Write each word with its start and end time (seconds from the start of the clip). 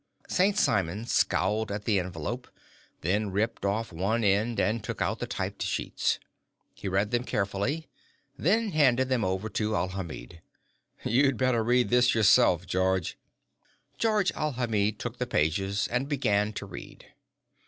St. 0.27 0.57
Simon 0.57 1.05
scowled 1.05 1.71
at 1.71 1.85
the 1.85 1.99
envelope, 1.99 2.47
then 3.01 3.29
ripped 3.29 3.63
off 3.63 3.93
one 3.93 4.23
end 4.23 4.59
and 4.59 4.83
took 4.83 4.99
out 4.99 5.19
the 5.19 5.27
typed 5.27 5.61
sheets. 5.61 6.17
He 6.73 6.87
read 6.87 7.11
them 7.11 7.23
carefully, 7.23 7.87
then 8.35 8.71
handed 8.71 9.09
them 9.09 9.23
over 9.23 9.47
to 9.49 9.75
Alhamid. 9.75 10.41
"You'd 11.05 11.37
better 11.37 11.63
read 11.63 11.89
this 11.89 12.15
yourself, 12.15 12.65
George." 12.65 13.15
Georges 13.99 14.35
Alhamid 14.35 14.97
took 14.97 15.19
the 15.19 15.27
pages 15.27 15.87
and 15.91 16.09
began 16.09 16.51
to 16.53 16.65
read. 16.65 17.05